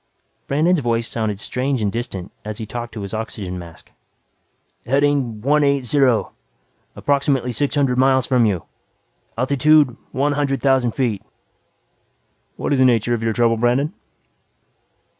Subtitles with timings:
[0.47, 3.91] Brandon's voice sounded strange and distant as he talked to his oxygen mask.
[4.87, 6.31] "Heading one eight zero.
[6.95, 8.63] Approximately six hundred miles from you.
[9.37, 11.21] Altitude one hundred thousand feet."
[12.55, 13.93] "What is the nature of your trouble, Brandon?"